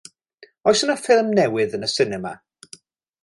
Oes 0.69 0.81
yna 0.85 0.95
ffilm 1.01 1.29
newydd 1.39 1.77
yn 1.79 1.87
y 1.87 1.91
sinema? 1.97 2.35